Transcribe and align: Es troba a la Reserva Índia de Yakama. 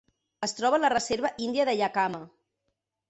Es 0.47 0.55
troba 0.59 0.79
a 0.79 0.81
la 0.85 0.89
Reserva 0.93 1.31
Índia 1.49 1.67
de 1.71 1.77
Yakama. 1.83 2.23